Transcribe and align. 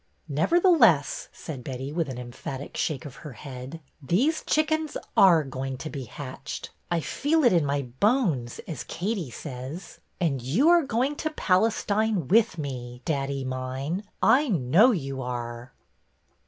Nevertheless," 0.29 1.29
said 1.31 1.63
Betty, 1.63 1.93
with 1.93 2.09
an 2.09 2.17
emphatic 2.17 2.75
shake 2.75 3.05
of 3.05 3.17
her 3.17 3.33
head,'' 3.33 3.81
these 4.01 4.41
chickens 4.43 4.97
are 5.15 5.43
going 5.43 5.77
to 5.77 5.91
be 5.91 6.05
hatched. 6.05 6.71
I 6.89 7.01
feel 7.01 7.43
it 7.43 7.53
in 7.53 7.63
my 7.67 7.83
bones, 7.83 8.57
as 8.67 8.83
Katie 8.83 9.29
says. 9.29 9.99
And 10.19 10.41
you 10.41 10.69
are 10.69 10.81
going 10.81 11.17
to 11.17 11.29
Palestine 11.29 12.27
with 12.29 12.57
me, 12.57 13.03
daddy 13.05 13.45
mine, 13.45 14.01
I 14.23 14.47
know 14.47 14.89
you 14.89 15.21
are." 15.21 15.71